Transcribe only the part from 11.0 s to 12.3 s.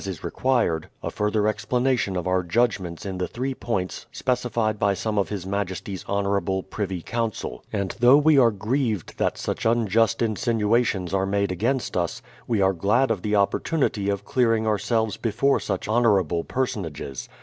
are made against us,